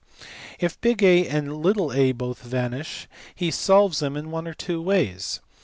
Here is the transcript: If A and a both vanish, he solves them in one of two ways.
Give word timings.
If 0.57 0.79
A 0.83 1.27
and 1.27 1.63
a 1.67 2.11
both 2.13 2.39
vanish, 2.41 3.07
he 3.35 3.51
solves 3.51 3.99
them 3.99 4.17
in 4.17 4.31
one 4.31 4.47
of 4.47 4.57
two 4.57 4.81
ways. 4.81 5.41